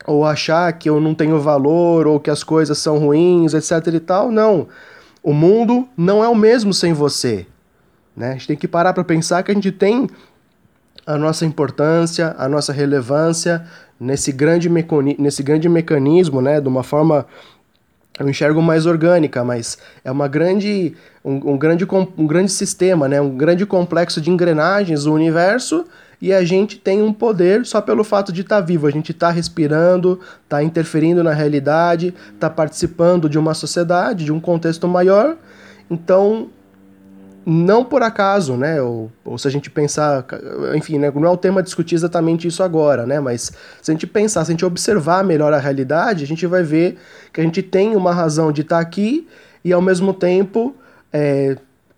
ou 0.06 0.26
achar 0.26 0.72
que 0.74 0.90
eu 0.90 1.00
não 1.00 1.14
tenho 1.14 1.40
valor, 1.40 2.08
ou 2.08 2.20
que 2.20 2.30
as 2.30 2.44
coisas 2.44 2.78
são 2.78 2.98
ruins, 2.98 3.54
etc 3.54 3.94
e 3.94 4.00
tal, 4.00 4.32
não. 4.32 4.68
O 5.22 5.34
mundo 5.34 5.88
não 5.96 6.24
é 6.24 6.28
o 6.28 6.36
mesmo 6.36 6.74
sem 6.74 6.94
você. 6.94 7.46
Né? 8.16 8.30
A 8.30 8.34
gente 8.34 8.48
tem 8.48 8.58
que 8.58 8.68
parar 8.68 8.94
para 8.94 9.04
pensar 9.04 9.44
que 9.44 9.52
a 9.52 9.54
gente 9.54 9.72
tem 9.72 10.08
a 11.06 11.18
nossa 11.18 11.46
importância, 11.46 12.36
a 12.38 12.48
nossa 12.48 12.72
relevância 12.72 13.66
nesse 14.00 14.32
grande, 14.32 14.70
nesse 15.18 15.44
grande 15.44 15.68
mecanismo, 15.70 16.42
né, 16.42 16.60
de 16.60 16.68
uma 16.68 16.84
forma 16.84 17.26
eu 18.20 18.30
enxergo 18.30 18.62
mais 18.62 18.86
orgânica, 18.86 19.44
mas 19.44 19.78
é 20.04 20.12
uma 20.12 20.28
grande, 20.28 20.94
um, 21.26 21.54
um, 21.54 21.58
grande, 21.58 21.88
um 22.18 22.28
grande 22.28 22.52
sistema, 22.52 23.08
né? 23.08 23.20
um 23.20 23.36
grande 23.36 23.66
complexo 23.66 24.22
de 24.22 24.30
engrenagens 24.30 25.06
o 25.06 25.14
universo 25.14 25.86
e 26.22 26.32
a 26.32 26.44
gente 26.44 26.78
tem 26.78 27.02
um 27.02 27.12
poder 27.12 27.66
só 27.66 27.82
pelo 27.82 28.04
fato 28.04 28.32
de 28.32 28.42
estar 28.42 28.62
tá 28.62 28.66
vivo. 28.66 28.88
A 28.88 28.92
gente 28.92 29.12
está 29.12 29.30
respirando, 29.30 30.20
está 30.44 30.64
interferindo 30.64 31.24
na 31.24 31.34
realidade, 31.34 32.14
está 32.34 32.50
participando 32.50 33.28
de 33.28 33.38
uma 33.38 33.54
sociedade, 33.54 34.24
de 34.26 34.32
um 34.32 34.40
contexto 34.40 34.88
maior. 34.88 35.36
Então, 35.92 36.50
não 37.46 37.84
por 37.84 38.02
acaso, 38.02 38.56
né? 38.56 38.82
Ou, 38.82 39.12
ou 39.26 39.38
se 39.38 39.48
a 39.48 39.52
gente 39.52 39.70
pensar, 39.70 40.26
enfim, 40.76 40.98
né? 40.98 41.12
não 41.14 41.26
é 41.26 41.30
o 41.30 41.38
tema 41.38 41.62
discutir 41.64 41.96
exatamente 41.96 42.48
isso 42.48 42.64
agora, 42.64 43.06
né? 43.06 43.20
Mas 43.20 43.52
se 43.82 43.92
a 43.92 43.94
gente 43.94 44.08
pensar, 44.08 44.46
se 44.46 44.52
a 44.52 44.54
gente 44.54 44.66
observar 44.66 45.24
melhor 45.24 45.54
a 45.54 45.60
realidade, 45.60 46.24
a 46.24 46.28
gente 46.28 46.46
vai 46.48 46.64
ver 46.64 46.98
que 47.32 47.42
a 47.42 47.44
gente 47.44 47.62
tem 47.62 47.96
uma 47.96 48.14
razão 48.14 48.52
de 48.52 48.62
estar 48.62 48.80
aqui 48.80 49.28
e 49.64 49.72
ao 49.74 49.82
mesmo 49.82 50.14
tempo, 50.14 50.76
é, 51.12 51.58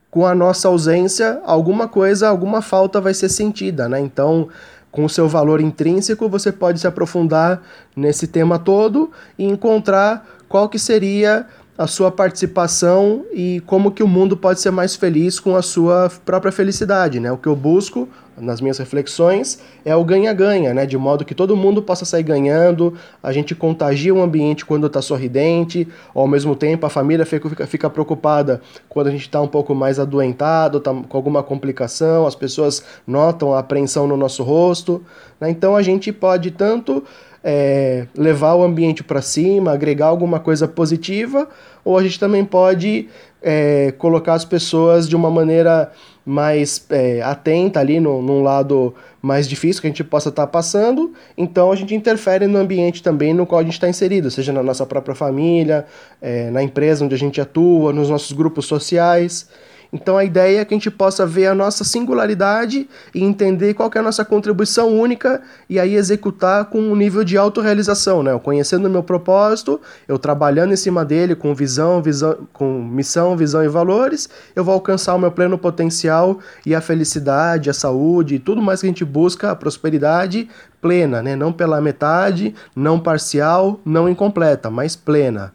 com 0.10 0.26
a 0.26 0.34
nossa 0.34 0.68
ausência, 0.68 1.42
alguma 1.46 1.88
coisa, 1.88 2.30
alguma 2.30 2.62
falta 2.62 3.02
vai 3.02 3.14
ser 3.14 3.30
sentida, 3.30 3.90
né? 3.90 4.00
Então, 4.00 4.50
com 4.92 5.04
o 5.04 5.10
seu 5.10 5.28
valor 5.28 5.60
intrínseco, 5.60 6.30
você 6.30 6.52
pode 6.54 6.80
se 6.80 6.88
aprofundar 6.88 7.62
nesse 7.96 8.28
tema 8.28 8.58
todo 8.58 9.12
e 9.38 9.44
encontrar 9.44 10.26
qual 10.48 10.70
que 10.70 10.80
seria 10.80 11.46
a 11.78 11.88
sua 11.88 12.10
participação 12.10 13.26
e 13.34 13.62
como 13.66 13.92
que 13.92 14.02
o 14.02 14.08
mundo 14.08 14.38
pode 14.38 14.62
ser 14.62 14.72
mais 14.72 14.96
feliz 14.96 15.40
com 15.40 15.56
a 15.56 15.62
sua 15.62 16.10
própria 16.24 16.52
felicidade, 16.52 17.20
né? 17.20 17.32
O 17.32 17.38
que 17.38 17.48
eu 17.48 17.56
busco 17.56 18.08
nas 18.38 18.60
minhas 18.60 18.78
reflexões 18.78 19.60
é 19.84 19.96
o 19.96 20.04
ganha-ganha, 20.04 20.74
né? 20.74 20.86
De 20.86 20.98
modo 20.98 21.26
que 21.26 21.36
todo 21.36 21.56
mundo 21.56 21.82
possa 21.82 22.06
sair 22.06 22.24
ganhando, 22.24 22.94
a 23.22 23.32
gente 23.32 23.54
contagia 23.54 24.14
o 24.14 24.22
ambiente 24.22 24.66
quando 24.66 24.88
está 24.88 25.02
sorridente, 25.02 25.88
ao 26.14 26.28
mesmo 26.28 26.56
tempo 26.56 26.86
a 26.86 26.90
família 26.90 27.26
fica, 27.26 27.50
fica, 27.50 27.68
fica 27.68 27.90
preocupada 27.90 28.62
quando 28.88 29.08
a 29.08 29.12
gente 29.12 29.22
está 29.22 29.42
um 29.42 29.48
pouco 29.48 29.76
mais 29.76 30.00
adoentado, 30.00 30.80
tá 30.80 30.94
com 30.94 31.18
alguma 31.18 31.44
complicação, 31.44 32.26
as 32.26 32.36
pessoas 32.36 32.84
notam 33.06 33.54
a 33.54 33.60
apreensão 33.60 34.08
no 34.08 34.16
nosso 34.16 34.44
rosto, 34.44 35.04
né? 35.40 35.50
Então 35.50 35.76
a 35.76 35.82
gente 35.82 36.12
pode 36.12 36.52
tanto 36.52 37.04
é, 37.48 38.08
levar 38.18 38.56
o 38.56 38.64
ambiente 38.64 39.04
para 39.04 39.22
cima, 39.22 39.72
agregar 39.72 40.08
alguma 40.08 40.40
coisa 40.40 40.68
positiva, 40.68 41.48
ou 41.84 41.96
a 41.96 42.02
gente 42.02 42.20
também 42.20 42.44
pode 42.44 43.08
é, 43.40 43.94
colocar 44.00 44.34
as 44.34 44.44
pessoas 44.44 45.08
de 45.08 45.16
uma 45.16 45.30
maneira 45.30 45.92
mais 46.26 46.84
é, 46.90 47.22
atenta 47.22 47.80
ali 47.80 48.00
no, 48.00 48.20
num 48.20 48.42
lado 48.42 48.96
mais 49.22 49.48
difícil 49.48 49.80
que 49.80 49.86
a 49.86 49.92
gente 49.92 50.04
possa 50.04 50.30
estar 50.30 50.48
tá 50.48 50.52
passando, 50.52 51.14
então 51.38 51.72
a 51.72 51.76
gente 51.76 51.94
interfere 51.94 52.48
no 52.48 52.58
ambiente 52.58 53.04
também 53.04 53.32
no 53.32 53.46
qual 53.46 53.60
a 53.60 53.64
gente 53.64 53.74
está 53.74 53.88
inserido, 53.88 54.32
seja 54.32 54.52
na 54.52 54.64
nossa 54.64 54.84
própria 54.84 55.14
família, 55.14 55.86
é, 56.20 56.50
na 56.50 56.64
empresa 56.64 57.06
onde 57.06 57.14
a 57.14 57.20
gente 57.20 57.40
atua, 57.40 57.94
nos 57.94 58.10
nossos 58.10 58.32
grupos 58.32 58.66
sociais. 58.66 59.48
Então 59.96 60.18
a 60.18 60.26
ideia 60.26 60.60
é 60.60 60.66
que 60.66 60.74
a 60.74 60.78
gente 60.78 60.92
possa 60.92 61.26
ver 61.26 61.48
a 61.48 61.56
nossa 61.56 61.86
singularidade 61.86 62.90
e 63.14 63.24
entender 63.24 63.74
qual 63.74 63.90
é 63.96 64.00
a 64.00 64.02
nossa 64.02 64.26
contribuição 64.26 64.90
única 64.90 65.42
e 65.70 65.80
aí 65.80 65.96
executar 65.96 66.66
com 66.66 66.80
um 66.80 66.96
nível 66.98 67.24
de 67.24 67.38
autorrealização, 67.38 68.22
né? 68.22 68.34
Eu 68.34 68.40
conhecendo 68.42 68.88
o 68.88 68.90
meu 68.90 69.02
propósito, 69.02 69.80
eu 70.06 70.20
trabalhando 70.20 70.74
em 70.74 70.76
cima 70.76 71.06
dele 71.06 71.34
com 71.34 71.56
visão, 71.56 72.02
visão, 72.02 72.46
com 72.52 72.84
missão, 72.84 73.38
visão 73.38 73.64
e 73.64 73.70
valores, 73.70 74.28
eu 74.54 74.66
vou 74.66 74.74
alcançar 74.74 75.16
o 75.16 75.20
meu 75.20 75.32
pleno 75.32 75.58
potencial 75.58 76.40
e 76.66 76.76
a 76.76 76.82
felicidade, 76.82 77.70
a 77.70 77.74
saúde, 77.74 78.36
e 78.36 78.40
tudo 78.40 78.62
mais 78.62 78.82
que 78.82 78.88
a 78.88 78.90
gente 78.90 79.06
busca, 79.06 79.52
a 79.52 79.56
prosperidade 79.56 80.50
plena, 80.82 81.24
né? 81.24 81.38
Não 81.38 81.54
pela 81.54 81.80
metade, 81.80 82.54
não 82.76 83.00
parcial, 83.00 83.80
não 83.86 84.10
incompleta, 84.10 84.70
mas 84.70 84.94
plena, 84.94 85.54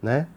né? 0.00 0.28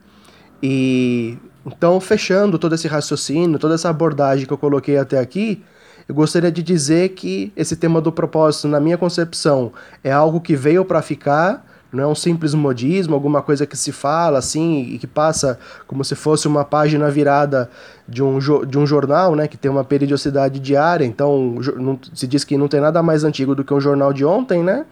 E 0.62 1.38
então, 1.66 2.00
fechando 2.00 2.60
todo 2.60 2.76
esse 2.76 2.88
raciocínio, 2.88 3.58
toda 3.58 3.76
essa 3.76 3.90
abordagem 3.90 4.46
que 4.46 4.52
eu 4.52 4.58
coloquei 4.58 4.98
até 4.98 5.18
aqui, 5.20 5.64
eu 6.08 6.14
gostaria 6.14 6.52
de 6.52 6.62
dizer 6.62 7.10
que 7.10 7.54
esse 7.56 7.76
tema 7.78 8.02
do 8.02 8.12
propósito, 8.12 8.68
na 8.68 8.80
minha 8.80 8.98
concepção, 8.98 9.72
é 10.04 10.12
algo 10.12 10.42
que 10.42 10.56
veio 10.56 10.84
para 10.84 11.02
ficar, 11.02 11.66
não 11.92 12.04
é 12.04 12.08
um 12.08 12.16
simples 12.16 12.54
modismo, 12.54 13.14
alguma 13.14 13.42
coisa 13.42 13.66
que 13.66 13.78
se 13.78 13.92
fala 13.92 14.40
assim 14.40 14.82
e 14.82 14.98
que 14.98 15.08
passa 15.08 15.58
como 15.88 16.04
se 16.04 16.16
fosse 16.16 16.48
uma 16.48 16.66
página 16.66 17.10
virada 17.10 17.70
de 18.10 18.22
um, 18.22 18.40
de 18.66 18.78
um 18.78 18.86
jornal, 18.86 19.36
né, 19.36 19.48
que 19.48 19.56
tem 19.56 19.72
uma 19.72 19.84
periodicidade 19.86 20.60
diária, 20.60 21.06
então 21.06 21.56
se 22.14 22.28
diz 22.28 22.44
que 22.44 22.58
não 22.58 22.68
tem 22.68 22.82
nada 22.82 23.02
mais 23.02 23.24
antigo 23.24 23.56
do 23.56 23.64
que 23.64 23.74
um 23.74 23.80
jornal 23.80 24.12
de 24.12 24.26
ontem, 24.26 24.62
né? 24.62 24.86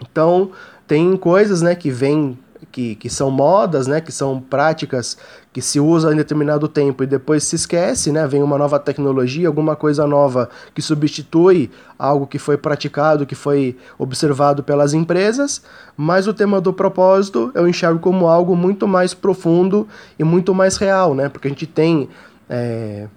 Então, 0.00 0.50
tem 0.86 1.16
coisas, 1.16 1.62
né, 1.62 1.74
que 1.74 1.90
vêm 1.90 2.38
que, 2.70 2.94
que 2.94 3.10
são 3.10 3.30
modas, 3.30 3.86
né, 3.86 4.00
que 4.00 4.12
são 4.12 4.40
práticas 4.40 5.16
que 5.52 5.62
se 5.62 5.80
usa 5.80 6.12
em 6.12 6.16
determinado 6.16 6.68
tempo 6.68 7.02
e 7.02 7.06
depois 7.06 7.44
se 7.44 7.56
esquece, 7.56 8.12
né, 8.12 8.26
vem 8.26 8.42
uma 8.42 8.58
nova 8.58 8.78
tecnologia, 8.78 9.48
alguma 9.48 9.74
coisa 9.74 10.06
nova 10.06 10.48
que 10.74 10.82
substitui 10.82 11.70
algo 11.98 12.26
que 12.26 12.38
foi 12.38 12.56
praticado, 12.56 13.26
que 13.26 13.34
foi 13.34 13.76
observado 13.98 14.62
pelas 14.62 14.92
empresas, 14.94 15.62
mas 15.96 16.26
o 16.26 16.34
tema 16.34 16.60
do 16.60 16.72
propósito 16.72 17.50
eu 17.54 17.66
enxergo 17.66 17.98
como 17.98 18.26
algo 18.26 18.54
muito 18.54 18.86
mais 18.86 19.14
profundo 19.14 19.88
e 20.18 20.24
muito 20.24 20.54
mais 20.54 20.76
real, 20.76 21.14
né, 21.14 21.28
porque 21.28 21.48
a 21.48 21.50
gente 21.50 21.66
tem 21.66 22.08
é, 22.48 23.08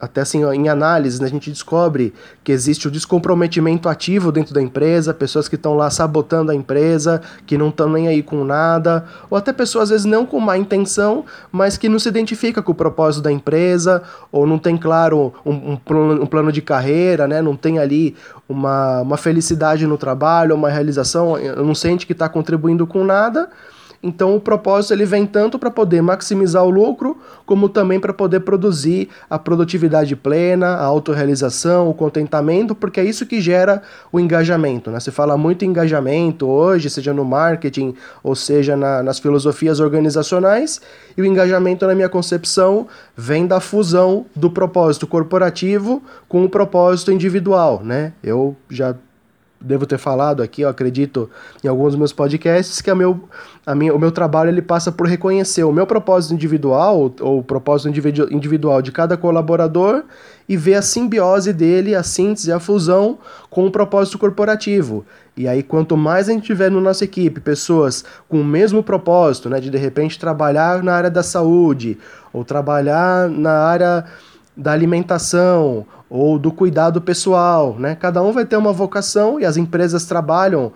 até 0.00 0.20
assim, 0.20 0.44
em 0.52 0.68
análise, 0.68 1.20
né, 1.20 1.26
a 1.26 1.30
gente 1.30 1.50
descobre 1.50 2.12
que 2.42 2.52
existe 2.52 2.88
o 2.88 2.90
descomprometimento 2.90 3.88
ativo 3.88 4.30
dentro 4.30 4.54
da 4.54 4.62
empresa, 4.62 5.12
pessoas 5.12 5.48
que 5.48 5.56
estão 5.56 5.74
lá 5.74 5.90
sabotando 5.90 6.52
a 6.52 6.54
empresa, 6.54 7.20
que 7.46 7.58
não 7.58 7.68
estão 7.68 7.88
nem 7.88 8.08
aí 8.08 8.22
com 8.22 8.44
nada, 8.44 9.04
ou 9.28 9.36
até 9.36 9.52
pessoas 9.52 9.84
às 9.84 9.90
vezes 9.90 10.04
não 10.04 10.24
com 10.24 10.38
má 10.38 10.56
intenção, 10.56 11.24
mas 11.50 11.76
que 11.76 11.88
não 11.88 11.98
se 11.98 12.08
identifica 12.08 12.62
com 12.62 12.72
o 12.72 12.74
propósito 12.74 13.22
da 13.22 13.32
empresa, 13.32 14.02
ou 14.30 14.46
não 14.46 14.58
tem 14.58 14.76
claro 14.76 15.32
um, 15.44 15.52
um, 15.52 15.78
um 16.22 16.26
plano 16.26 16.52
de 16.52 16.62
carreira, 16.62 17.26
né, 17.26 17.42
não 17.42 17.56
tem 17.56 17.78
ali 17.78 18.14
uma, 18.48 19.00
uma 19.00 19.16
felicidade 19.16 19.86
no 19.86 19.98
trabalho, 19.98 20.54
uma 20.54 20.70
realização, 20.70 21.36
não 21.56 21.74
sente 21.74 22.06
que 22.06 22.12
está 22.12 22.28
contribuindo 22.28 22.86
com 22.86 23.04
nada, 23.04 23.48
então 24.04 24.36
o 24.36 24.40
propósito 24.40 24.92
ele 24.92 25.06
vem 25.06 25.24
tanto 25.26 25.58
para 25.58 25.70
poder 25.70 26.02
maximizar 26.02 26.62
o 26.62 26.68
lucro, 26.68 27.16
como 27.46 27.70
também 27.70 27.98
para 27.98 28.12
poder 28.12 28.40
produzir 28.40 29.08
a 29.30 29.38
produtividade 29.38 30.14
plena, 30.14 30.74
a 30.74 30.84
autorrealização, 30.84 31.88
o 31.88 31.94
contentamento, 31.94 32.74
porque 32.74 33.00
é 33.00 33.04
isso 33.04 33.24
que 33.24 33.40
gera 33.40 33.80
o 34.12 34.20
engajamento. 34.20 34.90
Né? 34.90 35.00
Se 35.00 35.10
fala 35.10 35.38
muito 35.38 35.64
em 35.64 35.68
engajamento 35.68 36.46
hoje, 36.46 36.90
seja 36.90 37.14
no 37.14 37.24
marketing 37.24 37.94
ou 38.22 38.34
seja 38.34 38.76
na, 38.76 39.02
nas 39.02 39.18
filosofias 39.18 39.80
organizacionais, 39.80 40.82
e 41.16 41.22
o 41.22 41.24
engajamento, 41.24 41.86
na 41.86 41.94
minha 41.94 42.08
concepção, 42.10 42.86
vem 43.16 43.46
da 43.46 43.58
fusão 43.58 44.26
do 44.36 44.50
propósito 44.50 45.06
corporativo 45.06 46.02
com 46.28 46.44
o 46.44 46.48
propósito 46.50 47.10
individual. 47.10 47.80
Né? 47.82 48.12
Eu 48.22 48.54
já 48.68 48.94
devo 49.64 49.86
ter 49.86 49.98
falado 49.98 50.42
aqui, 50.42 50.62
eu 50.62 50.68
acredito, 50.68 51.30
em 51.62 51.68
alguns 51.68 51.92
dos 51.92 51.98
meus 51.98 52.12
podcasts, 52.12 52.80
que 52.80 52.90
a 52.90 52.94
meu, 52.94 53.28
a 53.64 53.74
minha, 53.74 53.94
o 53.94 53.98
meu 53.98 54.12
trabalho 54.12 54.50
ele 54.50 54.62
passa 54.62 54.92
por 54.92 55.06
reconhecer 55.06 55.64
o 55.64 55.72
meu 55.72 55.86
propósito 55.86 56.34
individual, 56.34 57.14
ou 57.20 57.38
o 57.38 57.42
propósito 57.42 57.88
individual 58.30 58.82
de 58.82 58.92
cada 58.92 59.16
colaborador, 59.16 60.04
e 60.46 60.56
ver 60.56 60.74
a 60.74 60.82
simbiose 60.82 61.52
dele, 61.52 61.94
a 61.94 62.02
síntese, 62.02 62.52
a 62.52 62.60
fusão 62.60 63.18
com 63.48 63.66
o 63.66 63.70
propósito 63.70 64.18
corporativo. 64.18 65.04
E 65.36 65.48
aí, 65.48 65.62
quanto 65.62 65.96
mais 65.96 66.28
a 66.28 66.32
gente 66.32 66.44
tiver 66.44 66.70
na 66.70 66.80
nossa 66.80 67.04
equipe 67.04 67.40
pessoas 67.40 68.04
com 68.28 68.40
o 68.40 68.44
mesmo 68.44 68.82
propósito, 68.82 69.48
né, 69.48 69.58
de 69.58 69.70
de 69.70 69.78
repente 69.78 70.18
trabalhar 70.18 70.82
na 70.82 70.94
área 70.94 71.10
da 71.10 71.22
saúde, 71.22 71.98
ou 72.32 72.44
trabalhar 72.44 73.28
na 73.30 73.52
área 73.52 74.04
da 74.56 74.72
alimentação 74.72 75.86
ou 76.08 76.38
do 76.38 76.52
cuidado 76.52 77.00
pessoal, 77.00 77.76
né? 77.78 77.94
Cada 77.94 78.22
um 78.22 78.32
vai 78.32 78.44
ter 78.44 78.56
uma 78.56 78.72
vocação 78.72 79.40
e 79.40 79.44
as 79.44 79.56
empresas 79.56 80.04
trabalham 80.04 80.72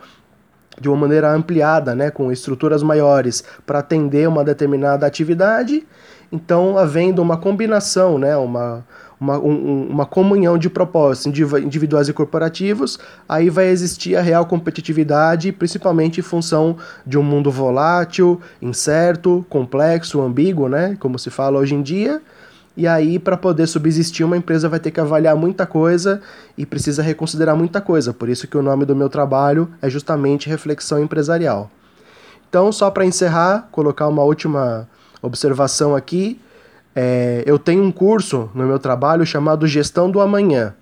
de 0.81 0.89
uma 0.89 0.97
maneira 0.97 1.33
ampliada, 1.33 1.95
né, 1.95 2.11
com 2.11 2.31
estruturas 2.31 2.83
maiores 2.83 3.43
para 3.67 3.81
atender 3.81 4.29
uma 4.29 4.45
determinada 4.45 5.07
atividade. 5.07 5.87
Então, 6.31 6.79
havendo 6.79 7.23
uma 7.23 7.37
combinação, 7.37 8.19
né, 8.19 8.37
uma, 8.37 8.85
uma, 9.21 9.39
um, 9.39 9.89
uma 9.89 10.07
comunhão 10.07 10.59
de 10.59 10.69
propósitos 10.69 11.27
individuais 11.61 12.09
e 12.09 12.13
corporativos, 12.13 12.99
aí 13.29 13.51
vai 13.51 13.67
existir 13.69 14.15
a 14.15 14.21
real 14.21 14.47
competitividade, 14.47 15.51
principalmente 15.51 16.21
em 16.21 16.23
função 16.23 16.77
de 17.07 17.19
um 17.19 17.23
mundo 17.23 17.51
volátil, 17.51 18.41
incerto, 18.61 19.45
complexo, 19.49 20.21
ambíguo, 20.21 20.69
né, 20.69 20.97
como 21.01 21.19
se 21.19 21.31
fala 21.31 21.59
hoje 21.59 21.75
em 21.75 21.83
dia 21.83 22.23
e 22.79 22.87
aí, 22.87 23.19
para 23.19 23.37
poder 23.37 23.67
subsistir, 23.67 24.23
uma 24.23 24.37
empresa 24.37 24.69
vai 24.69 24.79
ter 24.79 24.93
que 24.93 25.01
avaliar 25.01 25.35
muita 25.35 25.67
coisa 25.67 26.23
e 26.57 26.65
precisa 26.65 27.03
reconsiderar 27.03 27.57
muita 27.57 27.81
coisa. 27.81 28.15
Por 28.15 28.29
isso 28.29 28.47
que 28.47 28.57
o 28.57 28.63
nome 28.63 28.85
do 28.85 28.95
meu 28.95 29.09
trabalho 29.09 29.69
é 29.83 29.91
justamente 29.91 30.49
Reflexão 30.49 31.03
Empresarial. 31.03 31.69
Então, 32.49 32.71
só 32.71 32.89
para 32.89 33.05
encerrar, 33.05 33.69
colocar 33.73 34.07
uma 34.07 34.23
última 34.23 34.89
observação 35.21 35.97
aqui. 35.97 36.41
É, 36.95 37.43
eu 37.45 37.59
tenho 37.59 37.83
um 37.83 37.91
curso 37.91 38.49
no 38.55 38.65
meu 38.65 38.79
trabalho 38.79 39.27
chamado 39.27 39.67
Gestão 39.67 40.09
do 40.09 40.21
Amanhã, 40.21 40.73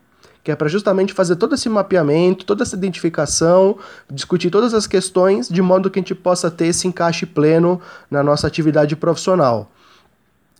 que 0.44 0.50
é 0.50 0.54
para 0.54 0.68
justamente 0.68 1.14
fazer 1.14 1.36
todo 1.36 1.54
esse 1.54 1.70
mapeamento, 1.70 2.44
toda 2.44 2.62
essa 2.62 2.76
identificação, 2.76 3.78
discutir 4.12 4.50
todas 4.50 4.74
as 4.74 4.86
questões, 4.86 5.48
de 5.48 5.62
modo 5.62 5.90
que 5.90 5.98
a 5.98 6.02
gente 6.02 6.14
possa 6.14 6.50
ter 6.50 6.66
esse 6.66 6.86
encaixe 6.86 7.24
pleno 7.24 7.80
na 8.10 8.22
nossa 8.22 8.46
atividade 8.46 8.94
profissional. 8.94 9.72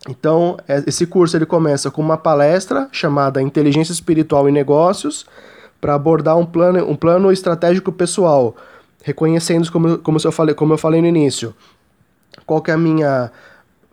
Então, 0.07 0.57
é, 0.67 0.83
esse 0.87 1.05
curso 1.05 1.35
ele 1.35 1.45
começa 1.45 1.91
com 1.91 2.01
uma 2.01 2.17
palestra 2.17 2.87
chamada 2.91 3.41
Inteligência 3.41 3.91
Espiritual 3.91 4.47
e 4.47 4.51
Negócios, 4.51 5.25
para 5.81 5.93
abordar 5.93 6.37
um 6.37 6.45
plano, 6.45 6.89
um 6.89 6.95
plano 6.95 7.31
estratégico 7.31 7.91
pessoal, 7.91 8.55
reconhecendo, 9.03 9.71
como, 9.71 9.97
como, 9.99 10.17
eu 10.23 10.31
falei, 10.31 10.55
como 10.55 10.73
eu 10.73 10.77
falei 10.77 11.01
no 11.01 11.07
início, 11.07 11.53
qual 12.45 12.61
que 12.61 12.71
é 12.71 12.73
a 12.73 12.77
minha 12.77 13.31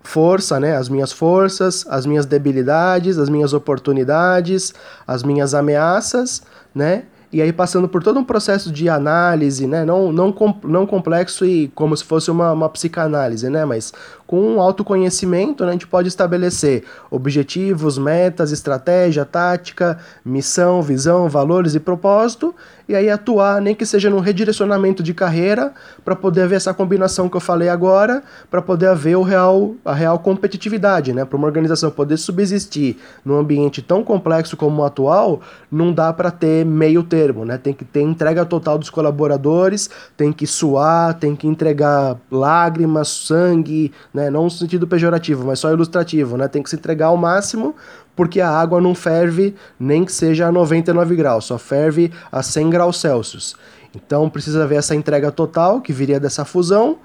força, 0.02 0.61
né, 0.61 0.76
as 0.76 0.88
minhas 0.88 1.12
forças, 1.12 1.87
as 1.88 2.06
minhas 2.06 2.26
debilidades, 2.26 3.18
as 3.18 3.28
minhas 3.28 3.52
oportunidades, 3.52 4.75
as 5.06 5.23
minhas 5.23 5.54
ameaças, 5.54 6.42
né, 6.75 7.04
e 7.35 7.42
aí 7.42 7.52
passando 7.52 7.88
por 7.88 8.00
todo 8.00 8.21
um 8.21 8.25
processo 8.25 8.71
de 8.71 8.88
análise, 8.88 9.66
né? 9.66 9.85
Não, 9.85 10.12
não, 10.12 10.33
não 10.62 10.87
complexo 10.87 11.44
e 11.44 11.66
como 11.75 11.97
se 11.97 12.04
fosse 12.04 12.30
uma, 12.30 12.52
uma 12.52 12.68
psicanálise, 12.68 13.50
né? 13.50 13.64
Mas 13.64 13.92
com 14.26 14.40
um 14.40 14.61
autoconhecimento, 14.61 15.64
né, 15.64 15.71
a 15.71 15.73
gente 15.73 15.87
pode 15.87 16.09
estabelecer 16.09 16.85
objetivos, 17.11 17.99
metas, 17.99 18.50
estratégia, 18.52 19.25
tática, 19.25 19.99
missão, 20.25 20.83
visão, 20.83 21.28
valores 21.28 21.75
e 21.75 21.81
propósito, 21.81 22.54
e 22.88 22.95
aí 22.95 23.09
atuar, 23.09 23.61
nem 23.61 23.75
que 23.75 23.87
seja 23.87 24.11
num 24.11 24.21
redirecionamento 24.21 25.02
de 25.02 25.14
carreira, 25.14 25.73
para 26.04 26.14
poder 26.14 26.43
haver 26.43 26.57
essa 26.57 26.75
combinação 26.75 27.28
que 27.28 27.37
eu 27.37 27.40
falei 27.40 27.69
agora, 27.69 28.23
para 28.50 28.61
poder 28.61 28.88
haver 28.88 29.16
o 29.16 29.23
real, 29.23 29.75
a 29.85 29.95
real 29.95 30.19
competitividade, 30.19 31.12
né? 31.12 31.25
Para 31.25 31.37
uma 31.37 31.47
organização 31.47 31.90
poder 31.90 32.19
subsistir 32.19 32.99
num 33.25 33.38
ambiente 33.38 33.81
tão 33.81 34.04
complexo 34.04 34.57
como 34.57 34.83
o 34.83 34.85
atual, 34.85 35.40
não 35.71 35.93
dá 35.93 36.12
para 36.12 36.31
ter 36.31 36.64
meio 36.66 37.02
termo, 37.02 37.45
né? 37.45 37.57
Tem 37.57 37.73
que 37.73 37.85
ter 37.85 38.02
entrega 38.02 38.45
total 38.45 38.76
dos 38.76 38.90
colaboradores, 38.90 39.88
tem 40.16 40.31
que 40.31 40.47
suar, 40.47 41.14
tem 41.14 41.35
que 41.35 41.47
entregar 41.47 42.19
lágrimas, 42.31 43.09
sangue, 43.09 43.93
né? 44.14 44.30
Não 44.30 44.44
no 44.44 44.50
sentido 44.50 44.87
pejorativo, 44.87 45.44
mas 45.44 45.59
só 45.59 45.73
ilustrativo, 45.73 46.37
né? 46.37 46.47
Tem 46.47 46.62
que 46.62 46.71
se 46.71 46.76
entregar 46.76 47.06
ao 47.06 47.16
máximo, 47.16 47.75
porque 48.14 48.40
a 48.40 48.49
água 48.49 48.80
não 48.80 48.94
ferve 48.94 49.56
nem 49.78 50.04
que 50.04 50.12
seja 50.12 50.47
a 50.47 50.52
99 50.52 51.16
graus, 51.16 51.47
só 51.47 51.59
ferve 51.59 52.12
a 52.30 52.40
100 52.40 52.71
graus 52.71 53.00
Celsius. 53.00 53.56
Então 53.94 54.30
precisa 54.30 54.62
haver 54.62 54.78
essa 54.78 54.94
entrega 54.94 55.33
total 55.33 55.80
que 55.80 55.92
viria 55.92 56.21
dessa 56.21 56.44
fusão, 56.44 56.99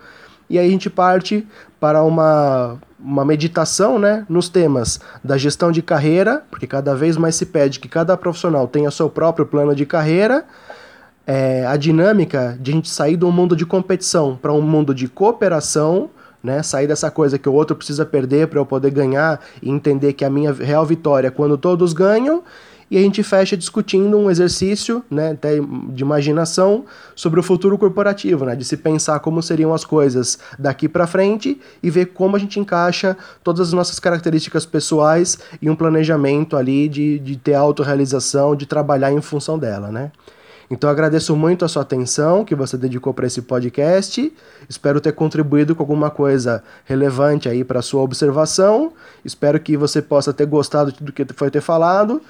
e 0.48 0.60
aí 0.60 0.68
a 0.68 0.72
gente 0.72 0.89
parte 0.89 1.48
para 1.80 2.04
uma, 2.04 2.78
uma 3.00 3.25
meditação 3.25 3.98
né, 3.98 4.25
nos 4.28 4.50
temas 4.50 5.00
da 5.24 5.38
gestão 5.38 5.72
de 5.72 5.82
carreira, 5.82 6.44
porque 6.50 6.68
cada 6.68 6.96
vez 6.96 7.18
mais 7.18 7.36
se 7.36 7.46
pede 7.46 7.80
que 7.80 7.88
cada 7.88 8.16
profissional 8.18 8.68
tenha 8.68 8.89
seu 8.92 9.10
próprio 9.10 9.46
plano 9.46 9.75
de 9.75 9.86
carreira, 9.86 10.46
é, 11.25 11.66
a 11.68 11.78
dinâmica 11.78 12.58
de 12.60 12.72
a 12.72 12.74
gente 12.74 12.89
sair 12.89 13.16
do 13.16 13.32
mundo 13.32 13.56
de 13.56 13.66
competição 13.66 14.36
para 14.36 14.51
um 14.51 14.62
mundo 14.62 14.96
de 14.96 15.08
cooperação, 15.08 16.10
né? 16.43 16.63
Sair 16.63 16.88
dessa 16.88 17.12
coisa 17.12 17.38
que 17.38 17.50
o 17.50 17.53
outro 17.53 17.75
precisa 17.75 18.05
perder 18.05 18.48
para 18.48 18.59
eu 18.59 18.66
poder 18.66 18.92
ganhar 18.92 19.40
e 19.61 19.70
entender 19.70 20.14
que 20.14 20.25
a 20.25 20.29
minha 20.29 20.51
real 20.51 20.85
vitória 20.85 21.27
é 21.27 21.31
quando 21.31 21.57
todos 21.57 21.94
ganham. 21.94 22.44
E 22.92 22.98
a 22.98 23.01
gente 23.01 23.22
fecha 23.22 23.55
discutindo 23.55 24.18
um 24.18 24.31
exercício, 24.31 25.03
né, 25.11 25.31
até 25.31 25.59
de 25.59 26.01
imaginação 26.01 26.85
sobre 27.16 27.40
o 27.40 27.44
futuro 27.44 27.77
corporativo, 27.77 28.46
né, 28.46 28.55
de 28.55 28.66
se 28.66 28.75
pensar 28.75 29.20
como 29.20 29.44
seriam 29.44 29.72
as 29.74 29.85
coisas 29.85 30.40
daqui 30.57 30.90
para 30.90 31.05
frente 31.05 31.61
e 31.83 31.90
ver 31.92 32.07
como 32.07 32.35
a 32.35 32.40
gente 32.40 32.59
encaixa 32.59 33.16
todas 33.44 33.68
as 33.68 33.74
nossas 33.74 34.00
características 34.00 34.66
pessoais 34.66 35.37
em 35.61 35.70
um 35.70 35.75
planejamento 35.75 36.57
ali 36.57 36.90
de, 36.90 37.20
de 37.20 37.37
ter 37.37 37.53
autorrealização, 37.53 38.55
de 38.55 38.66
trabalhar 38.66 39.11
em 39.11 39.22
função 39.22 39.59
dela, 39.59 39.92
né? 39.92 40.11
Então 40.70 40.90
agradeço 40.90 41.36
muito 41.36 41.66
a 41.66 41.68
sua 41.68 41.82
atenção 41.82 42.46
que 42.46 42.53
você 42.53 42.77
dedicou 42.77 43.14
para 43.14 43.25
esse 43.25 43.42
podcast. 43.42 44.32
Espero 44.68 45.01
ter 45.01 45.14
contribuído 45.14 45.75
com 45.75 45.82
alguma 45.82 46.12
coisa 46.12 46.64
relevante 46.86 47.50
aí 47.50 47.64
para 47.64 47.82
sua 47.82 48.01
observação. 48.01 48.94
Espero 49.25 49.60
que 49.60 49.75
você 49.75 50.01
possa 50.01 50.32
ter 50.32 50.46
gostado 50.46 50.94
do 51.01 51.12
que 51.12 51.25
foi 51.34 51.50
ter 51.50 51.62
falado. 51.62 52.22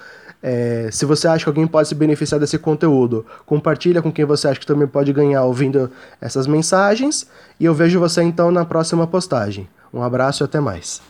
É, 0.41 0.87
se 0.89 1.05
você 1.05 1.27
acha 1.27 1.43
que 1.43 1.49
alguém 1.49 1.67
pode 1.67 1.89
se 1.89 1.95
beneficiar 1.95 2.39
desse 2.39 2.57
conteúdo, 2.57 3.25
compartilha 3.45 4.01
com 4.01 4.09
quem 4.09 4.23
você 4.23 4.47
acha 4.47 4.59
que 4.59 4.65
também 4.65 4.87
pode 4.87 5.11
ganhar 5.11 5.43
ouvindo 5.43 5.91
essas 6.21 6.47
mensagens. 6.47 7.27
E 7.59 7.65
eu 7.65 7.73
vejo 7.73 7.99
você 7.99 8.21
então 8.21 8.51
na 8.51 8.63
próxima 8.63 9.05
postagem. 9.05 9.67
Um 9.93 10.01
abraço 10.01 10.43
e 10.43 10.45
até 10.45 10.61
mais. 10.61 11.01